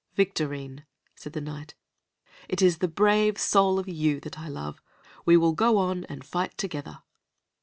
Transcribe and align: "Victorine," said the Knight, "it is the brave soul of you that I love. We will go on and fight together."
"Victorine," 0.15 0.87
said 1.13 1.33
the 1.33 1.41
Knight, 1.41 1.75
"it 2.49 2.59
is 2.59 2.79
the 2.79 2.87
brave 2.87 3.37
soul 3.37 3.77
of 3.77 3.87
you 3.87 4.19
that 4.21 4.39
I 4.39 4.47
love. 4.47 4.81
We 5.27 5.37
will 5.37 5.53
go 5.53 5.77
on 5.77 6.05
and 6.05 6.25
fight 6.25 6.57
together." 6.57 7.03